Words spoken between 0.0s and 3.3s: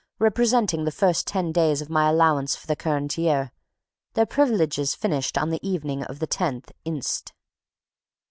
representing the first ten days of my allowance for the current